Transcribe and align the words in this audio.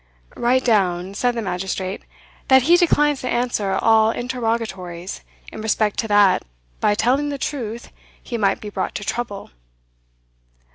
"Write 0.35 0.65
down," 0.65 1.13
said 1.13 1.35
the 1.35 1.43
magistrate, 1.43 2.01
"that 2.47 2.63
he 2.63 2.75
declines 2.75 3.21
to 3.21 3.29
answer 3.29 3.73
all 3.79 4.09
interrogatories, 4.09 5.21
in 5.51 5.61
respect 5.61 6.01
that 6.07 6.41
by 6.79 6.95
telling 6.95 7.29
the 7.29 7.37
truth 7.37 7.91
he 8.23 8.35
might 8.35 8.59
be 8.59 8.71
brought 8.71 8.95
to 8.95 9.03
trouble." 9.03 9.51